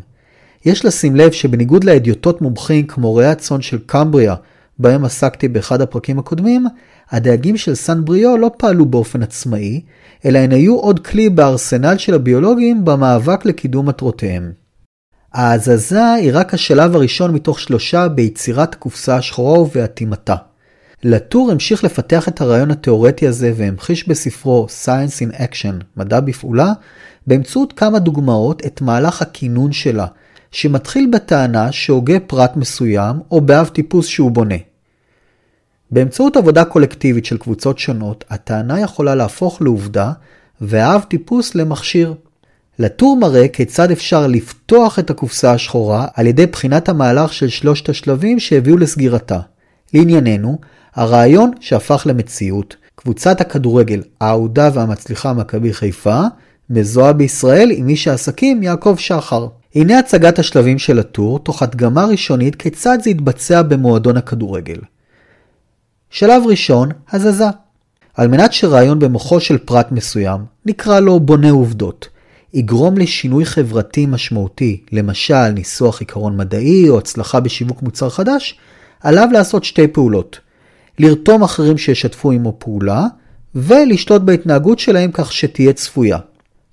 יש 0.65 0.85
לשים 0.85 1.15
לב 1.15 1.31
שבניגוד 1.31 1.83
לאדיוטות 1.83 2.41
מומחים 2.41 2.87
כמו 2.87 3.15
ראי 3.15 3.25
הצאן 3.25 3.61
של 3.61 3.77
קמבריה, 3.85 4.35
בהם 4.79 5.05
עסקתי 5.05 5.47
באחד 5.47 5.81
הפרקים 5.81 6.19
הקודמים, 6.19 6.65
הדייגים 7.11 7.57
של 7.57 7.75
סן 7.75 8.05
בריאו 8.05 8.37
לא 8.37 8.51
פעלו 8.57 8.85
באופן 8.85 9.23
עצמאי, 9.23 9.81
אלא 10.25 10.39
הן 10.39 10.51
היו 10.51 10.75
עוד 10.75 10.99
כלי 10.99 11.29
בארסנל 11.29 11.97
של 11.97 12.13
הביולוגים 12.13 12.85
במאבק 12.85 13.45
לקידום 13.45 13.89
מטרותיהם. 13.89 14.51
ההזזה 15.33 16.13
היא 16.13 16.31
רק 16.33 16.53
השלב 16.53 16.95
הראשון 16.95 17.33
מתוך 17.33 17.59
שלושה 17.59 18.07
ביצירת 18.07 18.73
הקופסה 18.73 19.15
השחורה 19.15 19.59
ובאטימתה. 19.59 20.35
לטור 21.03 21.51
המשיך 21.51 21.83
לפתח 21.83 22.27
את 22.27 22.41
הרעיון 22.41 22.71
התאורטי 22.71 23.27
הזה 23.27 23.51
והמחיש 23.55 24.07
בספרו 24.07 24.67
Science 24.85 25.29
in 25.29 25.35
Action, 25.35 25.83
מדע 25.97 26.19
בפעולה, 26.19 26.73
באמצעות 27.27 27.73
כמה 27.73 27.99
דוגמאות 27.99 28.65
את 28.65 28.81
מהלך 28.81 29.21
הכינון 29.21 29.71
שלה, 29.71 30.05
שמתחיל 30.51 31.09
בטענה 31.13 31.71
שהוגה 31.71 32.19
פרט 32.19 32.55
מסוים 32.55 33.19
או 33.31 33.41
באב 33.41 33.67
טיפוס 33.67 34.07
שהוא 34.07 34.31
בונה. 34.31 34.55
באמצעות 35.91 36.37
עבודה 36.37 36.65
קולקטיבית 36.65 37.25
של 37.25 37.37
קבוצות 37.37 37.79
שונות, 37.79 38.23
הטענה 38.29 38.79
יכולה 38.79 39.15
להפוך 39.15 39.61
לעובדה 39.61 40.11
והאב 40.61 41.01
טיפוס 41.01 41.55
למכשיר. 41.55 42.13
לטור 42.79 43.17
מראה 43.17 43.47
כיצד 43.47 43.91
אפשר 43.91 44.27
לפתוח 44.27 44.99
את 44.99 45.09
הקופסה 45.09 45.51
השחורה 45.51 46.07
על 46.13 46.27
ידי 46.27 46.45
בחינת 46.45 46.89
המהלך 46.89 47.33
של 47.33 47.49
שלושת 47.49 47.89
השלבים 47.89 48.39
שהביאו 48.39 48.77
לסגירתה. 48.77 49.39
לענייננו, 49.93 50.57
הרעיון 50.95 51.51
שהפך 51.59 52.03
למציאות, 52.05 52.75
קבוצת 52.95 53.41
הכדורגל 53.41 54.01
האהודה 54.21 54.69
והמצליחה 54.73 55.33
מכבי 55.33 55.73
חיפה, 55.73 56.21
מזוהה 56.69 57.13
בישראל 57.13 57.71
עם 57.71 57.89
איש 57.89 58.07
העסקים 58.07 58.63
יעקב 58.63 58.95
שחר. 58.97 59.47
הנה 59.75 59.99
הצגת 59.99 60.39
השלבים 60.39 60.79
של 60.79 60.99
הטור, 60.99 61.39
תוך 61.39 61.63
הדגמה 61.63 62.05
ראשונית 62.05 62.55
כיצד 62.55 62.97
זה 63.03 63.09
יתבצע 63.09 63.61
במועדון 63.61 64.17
הכדורגל. 64.17 64.77
שלב 66.09 66.43
ראשון, 66.45 66.89
הזזה. 67.11 67.47
על 68.13 68.27
מנת 68.27 68.53
שרעיון 68.53 68.99
במוחו 68.99 69.39
של 69.39 69.57
פרט 69.57 69.91
מסוים, 69.91 70.41
נקרא 70.65 70.99
לו 70.99 71.19
בונה 71.19 71.51
עובדות, 71.51 72.07
יגרום 72.53 72.97
לשינוי 72.97 73.45
חברתי 73.45 74.05
משמעותי, 74.05 74.81
למשל 74.91 75.49
ניסוח 75.49 75.99
עיקרון 75.99 76.37
מדעי 76.37 76.89
או 76.89 76.97
הצלחה 76.97 77.39
בשיווק 77.39 77.81
מוצר 77.81 78.09
חדש, 78.09 78.57
עליו 79.01 79.27
לעשות 79.31 79.63
שתי 79.63 79.87
פעולות. 79.87 80.39
לרתום 80.99 81.43
אחרים 81.43 81.77
שישתפו 81.77 82.31
עמו 82.31 82.55
פעולה, 82.59 83.07
ולשלוט 83.55 84.21
בהתנהגות 84.21 84.79
שלהם 84.79 85.11
כך 85.13 85.31
שתהיה 85.31 85.73
צפויה. 85.73 86.17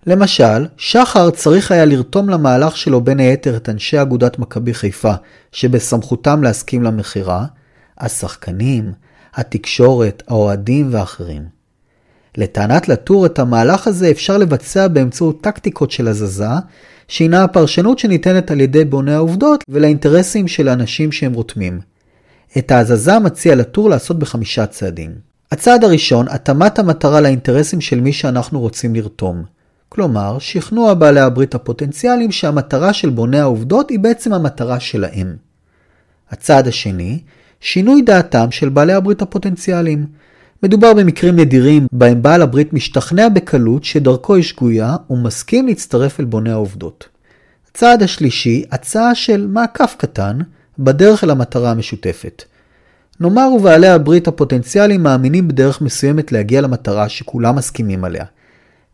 למשל, 0.06 0.66
שחר 0.76 1.30
צריך 1.30 1.72
היה 1.72 1.84
לרתום 1.84 2.28
למהלך 2.28 2.76
שלו 2.76 3.00
בין 3.00 3.20
היתר 3.20 3.56
את 3.56 3.68
אנשי 3.68 4.02
אגודת 4.02 4.38
מכבי 4.38 4.74
חיפה, 4.74 5.12
שבסמכותם 5.52 6.42
להסכים 6.42 6.82
למכירה, 6.82 7.44
השחקנים, 7.98 8.92
התקשורת, 9.34 10.22
האוהדים 10.28 10.88
ואחרים. 10.90 11.42
לטענת 12.36 12.88
לטור 12.88 13.26
את 13.26 13.38
המהלך 13.38 13.86
הזה 13.86 14.10
אפשר 14.10 14.38
לבצע 14.38 14.88
באמצעות 14.88 15.42
טקטיקות 15.42 15.90
של 15.90 16.08
הזזה, 16.08 16.46
שהינה 17.08 17.44
הפרשנות 17.44 17.98
שניתנת 17.98 18.50
על 18.50 18.60
ידי 18.60 18.84
בוני 18.84 19.14
העובדות 19.14 19.64
ולאינטרסים 19.68 20.48
של 20.48 20.68
האנשים 20.68 21.12
שהם 21.12 21.32
רותמים. 21.32 21.80
את 22.58 22.70
ההזזה 22.70 23.18
מציע 23.18 23.54
לטור 23.54 23.90
לעשות 23.90 24.18
בחמישה 24.18 24.66
צעדים. 24.66 25.14
הצעד 25.52 25.84
הראשון, 25.84 26.26
התאמת 26.28 26.78
המטרה 26.78 27.20
לאינטרסים 27.20 27.80
של 27.80 28.00
מי 28.00 28.12
שאנחנו 28.12 28.60
רוצים 28.60 28.94
לרתום. 28.94 29.44
כלומר, 29.88 30.38
שכנוע 30.38 30.94
בעלי 30.94 31.20
הברית 31.20 31.54
הפוטנציאליים 31.54 32.32
שהמטרה 32.32 32.92
של 32.92 33.10
בוני 33.10 33.38
העובדות 33.40 33.90
היא 33.90 33.98
בעצם 33.98 34.32
המטרה 34.32 34.80
שלהם. 34.80 35.36
הצעד 36.30 36.68
השני, 36.68 37.20
שינוי 37.60 38.02
דעתם 38.02 38.50
של 38.50 38.68
בעלי 38.68 38.92
הברית 38.92 39.22
הפוטנציאליים. 39.22 40.06
מדובר 40.62 40.94
במקרים 40.94 41.36
נדירים 41.36 41.86
בהם 41.92 42.22
בעל 42.22 42.42
הברית 42.42 42.72
משתכנע 42.72 43.28
בקלות 43.28 43.84
שדרכו 43.84 44.34
היא 44.34 44.44
שגויה 44.44 44.96
ומסכים 45.10 45.66
להצטרף 45.66 46.20
אל 46.20 46.24
בוני 46.24 46.50
העובדות. 46.50 47.08
הצעד 47.70 48.02
השלישי, 48.02 48.64
הצעה 48.70 49.14
של 49.14 49.46
מעקף 49.46 49.94
קטן, 49.98 50.38
בדרך 50.80 51.24
אל 51.24 51.30
המטרה 51.30 51.70
המשותפת. 51.70 52.44
נאמר 53.20 53.48
ובעלי 53.56 53.88
הברית 53.88 54.28
הפוטנציאליים 54.28 55.02
מאמינים 55.02 55.48
בדרך 55.48 55.80
מסוימת 55.80 56.32
להגיע 56.32 56.60
למטרה 56.60 57.08
שכולם 57.08 57.56
מסכימים 57.56 58.04
עליה. 58.04 58.24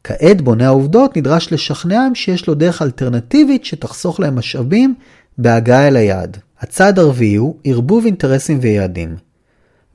כעת 0.04 0.40
בונה 0.40 0.66
העובדות 0.66 1.16
נדרש 1.16 1.52
לשכנעם 1.52 2.14
שיש 2.14 2.48
לו 2.48 2.54
דרך 2.54 2.82
אלטרנטיבית 2.82 3.64
שתחסוך 3.64 4.20
להם 4.20 4.36
משאבים 4.36 4.94
בהגעה 5.38 5.88
אל 5.88 5.96
היעד. 5.96 6.36
הצעד 6.60 6.98
הרביעי 6.98 7.34
הוא 7.34 7.56
ערבוב 7.64 8.04
אינטרסים 8.04 8.58
ויעדים. 8.62 9.16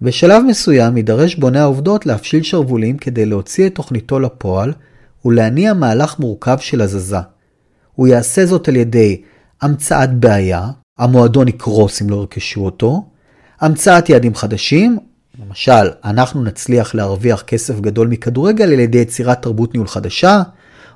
בשלב 0.01 0.43
מסוים 0.47 0.97
יידרש 0.97 1.35
בונה 1.35 1.61
העובדות 1.61 2.05
להפשיל 2.05 2.43
שרוולים 2.43 2.97
כדי 2.97 3.25
להוציא 3.25 3.67
את 3.67 3.75
תוכניתו 3.75 4.19
לפועל 4.19 4.73
ולהניע 5.25 5.73
מהלך 5.73 6.19
מורכב 6.19 6.57
של 6.59 6.81
הזזה. 6.81 7.17
הוא 7.95 8.07
יעשה 8.07 8.45
זאת 8.45 8.67
על 8.67 8.75
ידי 8.75 9.21
המצאת 9.61 10.13
בעיה, 10.13 10.69
המועדון 11.01 11.47
יקרוס 11.47 12.01
אם 12.01 12.09
לא 12.09 12.15
ירכשו 12.15 12.65
אותו, 12.65 13.05
המצאת 13.61 14.09
יעדים 14.09 14.35
חדשים, 14.35 14.97
למשל, 15.45 15.89
אנחנו 16.03 16.43
נצליח 16.43 16.95
להרוויח 16.95 17.41
כסף 17.41 17.79
גדול 17.79 18.07
מכדורגל 18.07 18.73
על 18.73 18.79
ידי 18.79 18.97
יצירת 18.97 19.41
תרבות 19.41 19.73
ניהול 19.73 19.87
חדשה, 19.87 20.41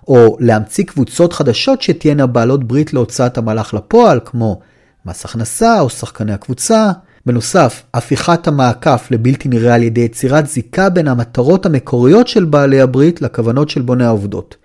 או 0.08 0.38
להמציא 0.40 0.84
קבוצות 0.84 1.34
חדשות 1.34 1.82
שתהיינה 1.82 2.26
בעלות 2.26 2.64
ברית 2.64 2.94
להוצאת 2.94 3.38
המהלך 3.38 3.74
לפועל, 3.74 4.20
כמו 4.26 4.60
מס 5.06 5.26
הכנסה 5.26 5.82
או 5.82 5.90
שחקני 5.90 6.34
הקבוצה. 6.34 6.92
בנוסף, 7.26 7.84
הפיכת 7.94 8.48
המעקף 8.48 9.08
לבלתי 9.12 9.50
נראה 9.50 9.76
על 9.76 9.84
ידי 9.84 10.02
יצירת 10.02 10.48
זיקה 10.48 10.90
בין 10.90 11.08
המטרות 11.08 11.66
המקוריות 11.66 12.28
של 12.28 12.46
בעלי 12.46 12.82
הברית 12.82 13.22
לכוונות 13.22 13.70
של 13.70 13.82
בוני 13.82 14.06
העובדות. 14.06 14.56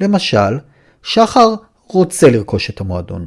למשל, 0.00 0.58
שחר 1.02 1.54
רוצה 1.86 2.30
לרכוש 2.30 2.70
את 2.70 2.80
המועדון. 2.80 3.24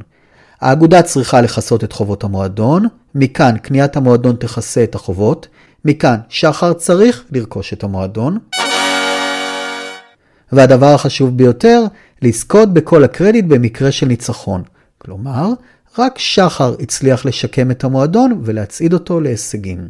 האגודה 0.62 1.02
צריכה 1.02 1.40
לכסות 1.40 1.84
את 1.84 1.92
חובות 1.92 2.24
המועדון, 2.24 2.86
מכאן 3.14 3.58
קניית 3.58 3.96
המועדון 3.96 4.36
תכסה 4.36 4.84
את 4.84 4.94
החובות, 4.94 5.48
מכאן 5.84 6.16
שחר 6.28 6.72
צריך 6.72 7.24
לרכוש 7.32 7.72
את 7.72 7.84
המועדון. 7.84 8.38
והדבר 10.52 10.94
החשוב 10.94 11.36
ביותר, 11.36 11.84
לזכות 12.22 12.72
בכל 12.72 13.04
הקרדיט 13.04 13.44
במקרה 13.44 13.92
של 13.92 14.06
ניצחון. 14.06 14.62
כלומר, 14.98 15.48
רק 15.98 16.18
שחר 16.18 16.74
הצליח 16.80 17.26
לשקם 17.26 17.70
את 17.70 17.84
המועדון 17.84 18.40
ולהצעיד 18.44 18.92
אותו 18.92 19.20
להישגים. 19.20 19.88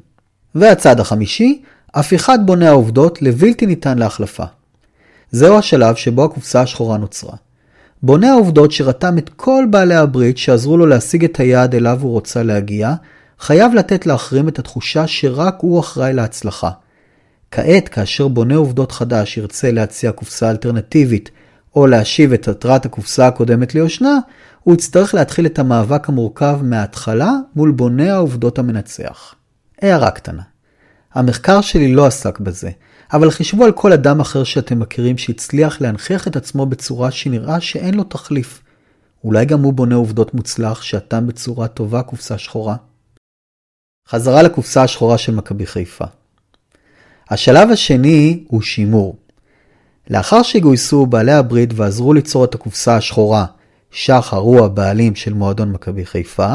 והצעד 0.54 1.00
החמישי, 1.00 1.62
הפיכת 1.94 2.38
בוני 2.44 2.68
העובדות 2.68 3.22
לבלתי 3.22 3.66
ניתן 3.66 3.98
להחלפה. 3.98 4.44
זהו 5.30 5.58
השלב 5.58 5.94
שבו 5.94 6.24
הקופסה 6.24 6.60
השחורה 6.60 6.98
נוצרה. 6.98 7.34
בונה 8.02 8.30
העובדות 8.30 8.72
שרתם 8.72 9.18
את 9.18 9.28
כל 9.36 9.64
בעלי 9.70 9.94
הברית 9.94 10.38
שעזרו 10.38 10.76
לו 10.76 10.86
להשיג 10.86 11.24
את 11.24 11.40
היעד 11.40 11.74
אליו 11.74 11.98
הוא 12.02 12.12
רוצה 12.12 12.42
להגיע, 12.42 12.94
חייב 13.38 13.74
לתת 13.74 14.06
לאחרים 14.06 14.48
את 14.48 14.58
התחושה 14.58 15.06
שרק 15.06 15.54
הוא 15.58 15.80
אחראי 15.80 16.12
להצלחה. 16.12 16.70
כעת, 17.50 17.88
כאשר 17.88 18.28
בונה 18.28 18.56
עובדות 18.56 18.92
חדש 18.92 19.36
ירצה 19.36 19.70
להציע 19.70 20.12
קופסה 20.12 20.50
אלטרנטיבית, 20.50 21.30
או 21.76 21.86
להשיב 21.86 22.32
את 22.32 22.48
התרת 22.48 22.86
הקופסה 22.86 23.26
הקודמת 23.26 23.74
ליושנה, 23.74 24.18
הוא 24.62 24.74
יצטרך 24.74 25.14
להתחיל 25.14 25.46
את 25.46 25.58
המאבק 25.58 26.08
המורכב 26.08 26.58
מההתחלה 26.62 27.30
מול 27.56 27.70
בונה 27.70 28.14
העובדות 28.14 28.58
המנצח. 28.58 29.34
הערה 29.82 30.10
קטנה. 30.10 30.42
המחקר 31.14 31.60
שלי 31.60 31.94
לא 31.94 32.06
עסק 32.06 32.40
בזה, 32.40 32.70
אבל 33.12 33.30
חישבו 33.30 33.64
על 33.64 33.72
כל 33.72 33.92
אדם 33.92 34.20
אחר 34.20 34.44
שאתם 34.44 34.78
מכירים 34.78 35.18
שהצליח 35.18 35.80
להנכיח 35.80 36.28
את 36.28 36.36
עצמו 36.36 36.66
בצורה 36.66 37.10
שנראה 37.10 37.60
שאין 37.60 37.94
לו 37.94 38.04
תחליף. 38.04 38.62
אולי 39.24 39.44
גם 39.44 39.62
הוא 39.62 39.72
בונה 39.72 39.94
עובדות 39.94 40.34
מוצלח 40.34 40.82
שאתם 40.82 41.26
בצורה 41.26 41.68
טובה 41.68 42.02
קופסה 42.02 42.38
שחורה? 42.38 42.76
חזרה 44.08 44.42
לקופסה 44.42 44.82
השחורה 44.82 45.18
של 45.18 45.34
מכבי 45.34 45.66
חיפה. 45.66 46.04
השלב 47.30 47.70
השני 47.70 48.44
הוא 48.48 48.62
שימור. 48.62 49.16
לאחר 50.10 50.42
שגויסו 50.42 51.06
בעלי 51.06 51.32
הברית 51.32 51.70
ועזרו 51.76 52.12
ליצור 52.12 52.44
את 52.44 52.54
הקופסה 52.54 52.96
השחורה, 52.96 53.44
שחר 53.90 54.36
הוא 54.36 54.64
הבעלים 54.64 55.14
של 55.14 55.34
מועדון 55.34 55.72
מכבי 55.72 56.06
חיפה, 56.06 56.54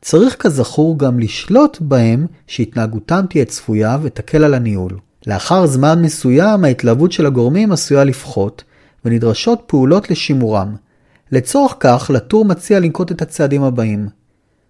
צריך 0.00 0.36
כזכור 0.36 0.98
גם 0.98 1.18
לשלוט 1.18 1.78
בהם 1.80 2.26
שהתנהגותם 2.46 3.24
תהיה 3.30 3.44
צפויה 3.44 3.98
ותקל 4.02 4.44
על 4.44 4.54
הניהול. 4.54 4.98
לאחר 5.26 5.66
זמן 5.66 6.02
מסוים 6.02 6.64
ההתלהבות 6.64 7.12
של 7.12 7.26
הגורמים 7.26 7.72
עשויה 7.72 8.04
לפחות, 8.04 8.64
ונדרשות 9.04 9.62
פעולות 9.66 10.10
לשימורם. 10.10 10.74
לצורך 11.32 11.76
כך, 11.80 12.10
לטור 12.14 12.44
מציע 12.44 12.80
לנקוט 12.80 13.12
את 13.12 13.22
הצעדים 13.22 13.62
הבאים. 13.62 14.08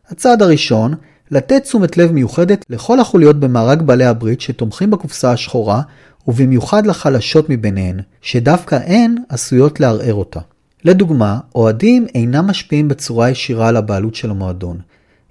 הצעד 0.09 0.43
הראשון, 0.43 0.95
לתת 1.31 1.63
תשומת 1.63 1.97
לב 1.97 2.13
מיוחדת 2.13 2.65
לכל 2.71 3.01
החוליות 3.01 3.41
במארג 3.41 3.83
בעלי 3.83 4.05
הברית 4.05 4.41
שתומכים 4.41 4.91
בקופסה 4.91 5.33
השחורה, 5.33 5.83
ובמיוחד 6.29 6.87
לחלשות 6.87 7.51
מביניהן, 7.51 8.01
שדווקא 8.23 8.79
הן 8.87 9.15
עשויות 9.29 9.81
לערער 9.81 10.15
אותה. 10.15 10.41
לדוגמה, 10.85 11.39
אוהדים 11.55 12.07
אינם 12.15 12.47
משפיעים 12.47 12.89
בצורה 12.89 13.31
ישירה 13.31 13.69
על 13.69 13.77
הבעלות 13.77 14.15
של 14.15 14.31
המועדון. 14.31 14.79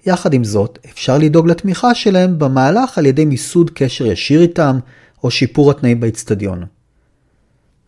יחד 0.06 0.34
עם 0.34 0.44
זאת, 0.44 0.78
אפשר 0.92 1.18
לדאוג 1.18 1.48
לתמיכה 1.48 1.94
שלהם 1.94 2.38
במהלך 2.38 2.98
על 2.98 3.06
ידי 3.06 3.24
מיסוד 3.24 3.70
קשר 3.74 4.06
ישיר 4.06 4.42
איתם, 4.42 4.78
או 5.24 5.30
שיפור 5.30 5.70
התנאים 5.70 6.00
באצטדיון. 6.00 6.64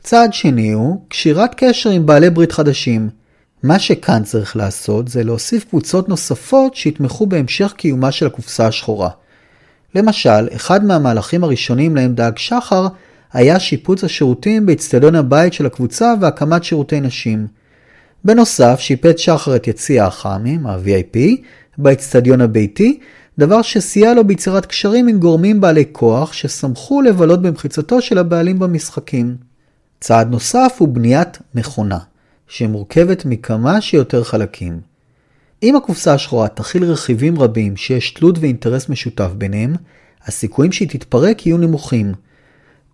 צעד 0.03 0.35
שני 0.35 0.73
הוא 0.73 1.01
קשירת 1.09 1.55
קשר 1.57 1.91
עם 1.91 2.07
בעלי 2.07 2.31
ברית 2.31 2.53
חדשים. 2.53 3.09
מה 3.63 3.79
שכאן 3.79 4.23
צריך 4.25 4.57
לעשות 4.57 5.09
זה 5.09 5.25
להוסיף 5.25 5.65
קבוצות 5.65 6.09
נוספות 6.09 6.75
שיתמכו 6.75 7.27
בהמשך 7.27 7.75
קיומה 7.77 8.13
של 8.13 8.27
הקופסה 8.27 8.67
השחורה. 8.67 9.09
למשל, 9.95 10.49
אחד 10.57 10.85
מהמהלכים 10.85 11.45
הראשונים 11.45 11.97
להם 11.97 12.15
דאג 12.15 12.39
שחר 12.39 12.87
היה 13.33 13.61
שיפוץ 13.61 14.05
השירותים 14.05 14.67
באצטדיון 14.67 15.15
הבית 15.15 15.53
של 15.53 15.67
הקבוצה 15.67 16.15
והקמת 16.21 16.65
שירותי 16.65 17.01
נשים. 17.01 17.47
בנוסף, 18.25 18.81
שיפץ 18.81 19.19
שחר 19.19 19.57
את 19.57 19.69
יציע 19.69 20.05
החאמים, 20.05 20.67
ה-VIP, 20.67 21.19
באצטדיון 21.79 22.41
הביתי, 22.41 23.01
דבר 23.39 23.63
שסייע 23.63 24.15
לו 24.15 24.25
ביצירת 24.25 24.67
קשרים 24.67 25.09
עם 25.09 25.19
גורמים 25.19 25.61
בעלי 25.61 25.85
כוח 25.93 26.33
ששמחו 26.33 27.03
לבלות 27.03 27.43
במחיצתו 27.43 28.03
של 28.03 28.19
הבעלים 28.19 28.59
במשחקים. 28.59 29.37
צעד 30.01 30.31
נוסף 30.31 30.77
הוא 30.79 30.89
בניית 30.89 31.39
מכונה, 31.55 31.99
שמורכבת 32.49 33.25
מכמה 33.25 33.81
שיותר 33.81 34.25
חלקים. 34.25 34.81
אם 35.63 35.77
הקופסה 35.77 36.15
השחורה 36.15 36.49
תכיל 36.49 36.85
רכיבים 36.85 37.39
רבים 37.39 37.77
שיש 37.77 38.11
תלות 38.11 38.39
ואינטרס 38.39 38.89
משותף 38.89 39.31
ביניהם, 39.39 39.75
הסיכויים 40.27 40.73
שהיא 40.73 40.89
תתפרק 40.89 41.47
יהיו 41.47 41.59
נמוכים. 41.59 42.13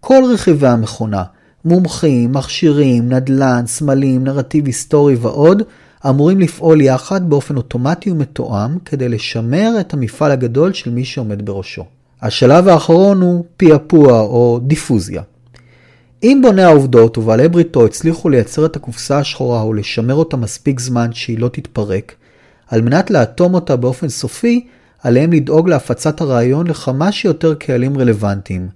כל 0.01 0.23
רכיבי 0.33 0.67
המכונה, 0.67 1.23
מומחים, 1.65 2.33
מכשירים, 2.33 3.09
נדל"ן, 3.09 3.65
סמלים, 3.67 4.25
נרטיב 4.25 4.67
היסטורי 4.67 5.15
ועוד, 5.15 5.63
אמורים 6.09 6.41
לפעול 6.41 6.81
יחד 6.81 7.31
באופן 7.31 7.57
אוטומטי 7.57 8.11
ומתואם 8.11 8.79
כדי 8.85 9.09
לשמר 9.09 9.77
את 9.81 9.95
המפעל 9.95 10.31
הגדול 10.31 10.73
של 10.73 10.91
מי 10.91 11.05
שעומד 11.05 11.47
בראשו. 11.47 11.85
השלב 12.23 12.69
האחרון 12.69 13.21
הוא 13.21 13.45
פעפוע 13.57 14.21
או 14.21 14.61
דיפוזיה. 14.63 15.23
אם 16.23 16.41
בוני 16.43 16.63
העובדות 16.63 17.19
ובעלי 17.19 17.49
בריתו 17.49 17.85
הצליחו 17.85 18.29
לייצר 18.29 18.67
את 18.67 18.77
הקופסה 18.77 19.19
השחורה 19.19 19.67
ולשמר 19.67 20.15
אותה 20.15 20.37
מספיק 20.37 20.81
זמן 20.81 21.13
שהיא 21.13 21.39
לא 21.39 21.49
תתפרק, 21.49 22.15
על 22.69 22.83
מנת 22.83 23.11
לאטום 23.11 23.55
אותה 23.55 23.77
באופן 23.77 24.09
סופי, 24.09 24.67
עליהם 25.03 25.33
לדאוג 25.33 25.69
להפצת 25.69 26.21
הרעיון 26.21 26.67
לכמה 26.67 27.13
שיותר 27.13 27.55
קהלים 27.55 27.99
רלוונטיים. 27.99 28.69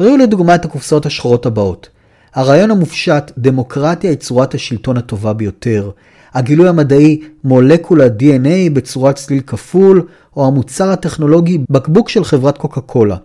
ראו 0.00 0.16
לדוגמה 0.16 0.54
את 0.54 0.64
הקופסאות 0.64 1.06
השחורות 1.06 1.46
הבאות. 1.46 1.88
הרעיון 2.34 2.70
המופשט, 2.70 3.32
דמוקרטיה 3.38 4.10
היא 4.10 4.18
צורת 4.18 4.54
השלטון 4.54 4.96
הטובה 4.96 5.32
ביותר. 5.32 5.90
הגילוי 6.38 6.68
המדעי, 6.68 7.20
מולקולה 7.44 8.06
DNA 8.06 8.70
בצורת 8.72 9.14
צליל 9.14 9.40
כפול, 9.46 10.06
או 10.36 10.46
המוצר 10.46 10.90
הטכנולוגי, 10.90 11.58
בקבוק 11.70 12.08
של 12.08 12.24
חברת 12.24 12.58
קוקה 12.58 12.80
קולה. 12.80 13.16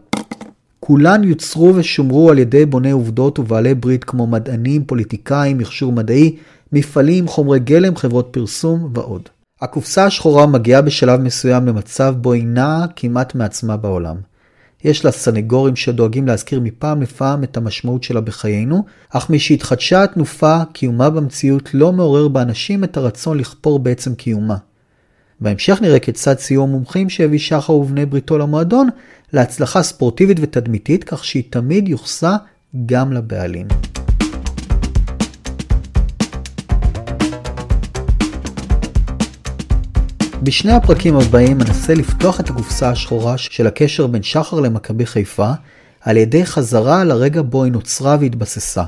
כולן 0.79 1.23
יוצרו 1.23 1.75
ושומרו 1.75 2.29
על 2.29 2.39
ידי 2.39 2.65
בוני 2.65 2.91
עובדות 2.91 3.39
ובעלי 3.39 3.75
ברית 3.75 4.03
כמו 4.03 4.27
מדענים, 4.27 4.83
פוליטיקאים, 4.85 5.57
מכשור 5.57 5.91
מדעי, 5.91 6.35
מפעלים, 6.71 7.27
חומרי 7.27 7.59
גלם, 7.59 7.95
חברות 7.95 8.27
פרסום 8.31 8.91
ועוד. 8.93 9.29
הקופסה 9.61 10.05
השחורה 10.05 10.47
מגיעה 10.47 10.81
בשלב 10.81 11.19
מסוים 11.19 11.67
למצב 11.67 12.15
בו 12.21 12.33
היא 12.33 12.45
נעה 12.47 12.85
כמעט 12.95 13.35
מעצמה 13.35 13.77
בעולם. 13.77 14.15
יש 14.83 15.05
לה 15.05 15.11
סנגורים 15.11 15.75
שדואגים 15.75 16.27
להזכיר 16.27 16.59
מפעם 16.59 17.01
לפעם 17.01 17.43
את 17.43 17.57
המשמעות 17.57 18.03
שלה 18.03 18.21
בחיינו, 18.21 18.83
אך 19.09 19.29
משהתחדשה 19.29 20.03
התנופה, 20.03 20.61
קיומה 20.73 21.09
במציאות 21.09 21.73
לא 21.73 21.91
מעורר 21.91 22.27
באנשים 22.27 22.83
את 22.83 22.97
הרצון 22.97 23.37
לכפור 23.37 23.79
בעצם 23.79 24.15
קיומה. 24.15 24.57
בהמשך 25.39 25.81
נראה 25.81 25.99
כיצד 25.99 26.39
סיוע 26.39 26.65
מומחים 26.65 27.09
שהביא 27.09 27.39
שחר 27.39 27.73
ובני 27.73 28.05
בריתו 28.05 28.37
למועדון 28.37 28.89
להצלחה 29.33 29.83
ספורטיבית 29.83 30.37
ותדמיתית, 30.41 31.03
כך 31.03 31.25
שהיא 31.25 31.43
תמיד 31.49 31.87
יוחסה 31.87 32.35
גם 32.85 33.13
לבעלים. 33.13 33.67
בשני 40.43 40.71
הפרקים 40.71 41.15
הבאים 41.15 41.61
אנסה 41.61 41.93
לפתוח 41.93 42.39
את 42.39 42.49
הקופסה 42.49 42.89
השחורה 42.89 43.37
של 43.37 43.67
הקשר 43.67 44.07
בין 44.07 44.23
שחר 44.23 44.59
למכבי 44.59 45.05
חיפה 45.05 45.51
על 46.01 46.17
ידי 46.17 46.45
חזרה 46.45 47.03
לרגע 47.03 47.41
בו 47.41 47.63
היא 47.63 47.71
נוצרה 47.71 48.17
והתבססה. 48.19 48.83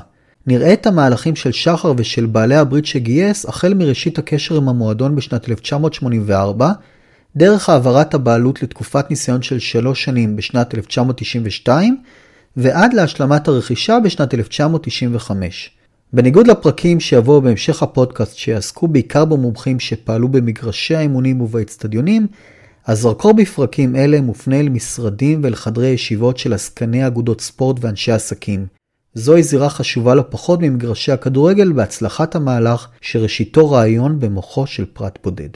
נראה 0.46 0.72
את 0.72 0.86
המהלכים 0.86 1.36
של 1.36 1.52
שחר 1.52 1.92
ושל 1.96 2.26
בעלי 2.26 2.56
הברית 2.56 2.86
שגייס 2.86 3.46
החל 3.46 3.74
מראשית 3.74 4.18
הקשר 4.18 4.56
עם 4.56 4.68
המועדון 4.68 5.16
בשנת 5.16 5.48
1984, 5.48 6.72
דרך 7.36 7.68
העברת 7.68 8.14
הבעלות 8.14 8.62
לתקופת 8.62 9.10
ניסיון 9.10 9.42
של 9.42 9.58
שלוש 9.58 10.04
שנים 10.04 10.36
בשנת 10.36 10.74
1992, 10.74 11.96
ועד 12.56 12.94
להשלמת 12.94 13.48
הרכישה 13.48 13.98
בשנת 14.04 14.34
1995. 14.34 15.75
בניגוד 16.16 16.46
לפרקים 16.46 17.00
שיבואו 17.00 17.40
בהמשך 17.40 17.82
הפודקאסט 17.82 18.36
שיעסקו 18.36 18.88
בעיקר 18.88 19.24
במומחים 19.24 19.80
שפעלו 19.80 20.28
במגרשי 20.28 20.94
האימונים 20.94 21.40
ובאצטדיונים, 21.40 22.26
הזרקור 22.86 23.32
בפרקים 23.34 23.96
אלה 23.96 24.20
מופנה 24.20 24.60
אל 24.60 24.68
משרדים 24.68 25.40
ואל 25.42 25.54
חדרי 25.54 25.86
ישיבות 25.86 26.38
של 26.38 26.52
עסקני 26.52 27.06
אגודות 27.06 27.40
ספורט 27.40 27.76
ואנשי 27.80 28.12
עסקים. 28.12 28.66
זוהי 29.14 29.42
זירה 29.42 29.70
חשובה 29.70 30.14
לא 30.14 30.24
פחות 30.30 30.60
ממגרשי 30.62 31.12
הכדורגל 31.12 31.72
בהצלחת 31.72 32.34
המהלך 32.34 32.88
שראשיתו 33.00 33.70
רעיון 33.70 34.20
במוחו 34.20 34.66
של 34.66 34.84
פרט 34.92 35.18
בודד. 35.24 35.50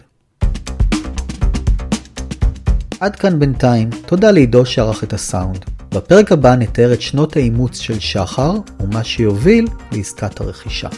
עד 3.01 3.17
כאן 3.17 3.39
בינתיים, 3.39 3.91
תודה 4.07 4.31
לעידו 4.31 4.67
שערך 4.67 5.05
את 5.05 5.13
הסאונד. 5.13 5.80
בפרק 5.95 6.33
הבא 6.33 6.55
נתאר 6.55 6.93
את 6.93 7.03
שנות 7.03 7.37
האימוץ 7.37 7.79
של 7.79 8.01
שחר 8.01 8.53
ומה 8.81 9.05
שיוביל 9.05 9.67
לעסקת 9.93 10.41
הרכישה. 10.41 10.89